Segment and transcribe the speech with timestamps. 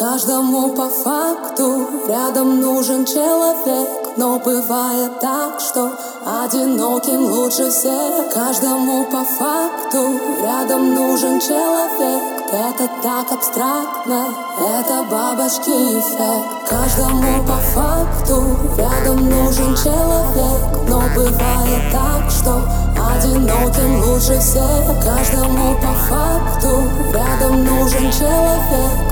[0.00, 5.92] Каждому по факту рядом нужен человек Но бывает так, что
[6.24, 8.32] одиноким лучше всех.
[8.32, 16.48] Каждому по факту рядом нужен человек Это так абстрактно, это бабочки эффект.
[16.66, 18.42] Каждому по факту
[18.78, 22.62] рядом нужен человек Но бывает так, что
[22.96, 25.04] одиноким лучше всех.
[25.04, 29.09] Каждому по факту рядом нужен человек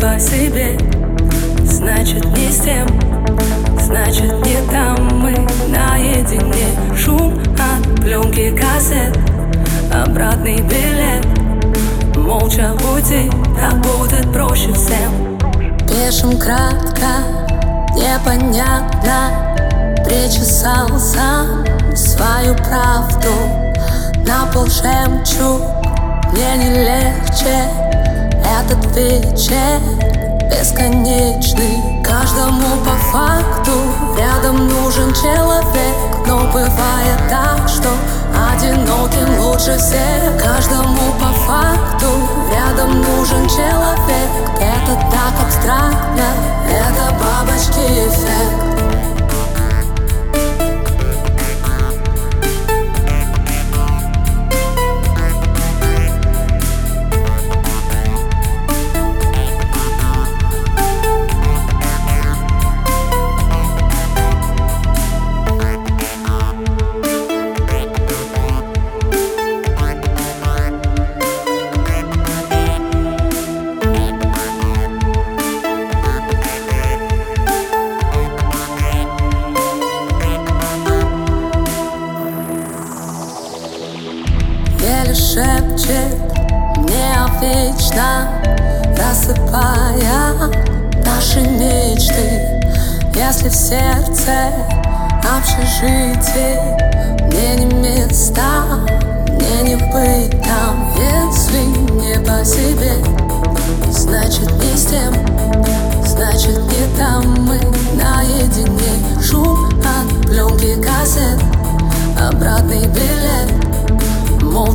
[0.00, 0.78] по себе,
[1.62, 2.86] значит не с тем
[3.78, 5.32] Значит не там мы.
[5.68, 9.18] Наедине Шум от пленки кассет.
[9.92, 11.26] Обратный билет.
[12.16, 15.38] Молча уйти, так будет проще всем.
[15.88, 17.08] Пишем кратко,
[17.94, 19.54] непонятно.
[20.04, 21.64] Причесал сам
[21.94, 23.34] свою правду.
[24.26, 25.62] На пол жемчуг
[26.32, 27.90] мне не легче
[28.60, 29.80] Этот вечер
[30.50, 32.02] бесконечный.
[32.04, 33.72] Каждому по факту
[34.18, 35.96] рядом нужен человек.
[36.26, 37.88] Но бывает так, что
[38.52, 40.36] одиноким лучше всех.
[40.38, 42.06] Каждому по факту
[42.52, 44.28] рядом нужен человек.
[44.60, 46.26] Это так абстрактно,
[46.68, 48.69] это бабочки эффект
[85.14, 86.30] шепчет
[86.78, 88.28] мне вечно
[88.96, 90.50] Рассыпая
[91.04, 92.60] наши мечты.
[93.14, 94.52] Если в сердце
[95.24, 96.76] общежитие
[97.26, 98.64] Мне не места,
[99.28, 100.92] мне не быть там.
[100.96, 101.62] Если
[101.92, 102.92] не по себе,
[103.90, 105.19] значит не с тем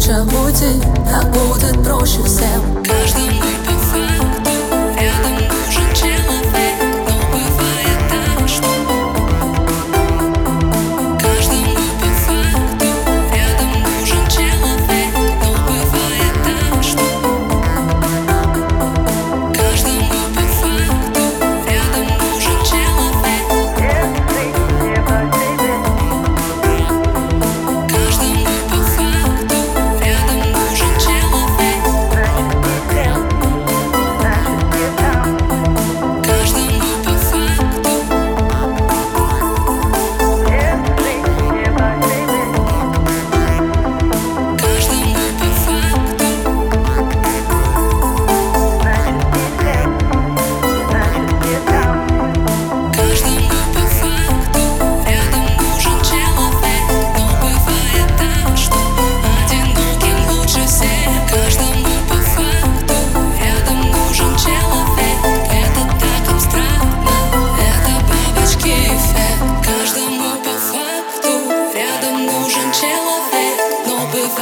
[0.05, 2.83] молча уйти Так будет проще всем.
[2.83, 3.54] Каждому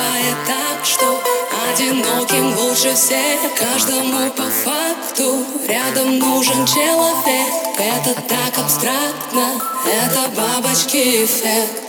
[0.03, 1.21] бывает так, что
[1.71, 3.39] одиноким лучше всех.
[3.57, 7.53] Каждому по факту рядом нужен человек.
[7.77, 11.82] Это так абстрактно, это бабочки эффект